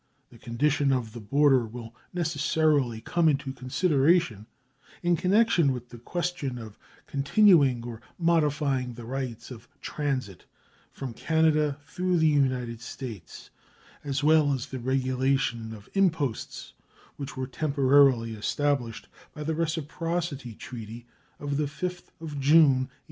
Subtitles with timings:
[0.31, 4.47] The condition of the border will necessarily come into consideration
[5.03, 10.45] in connection with the question of continuing or modifying the rights of transit
[10.91, 13.51] from Canada through the United States,
[14.03, 16.73] as well as the regulation of imposts,
[17.17, 21.05] which were temporarily established by the reciprocity treaty
[21.39, 22.09] of the 5th
[22.39, 22.97] June, 1854.